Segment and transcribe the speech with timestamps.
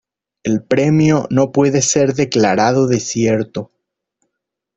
[0.41, 3.69] El Premio no puede ser declarado desierto.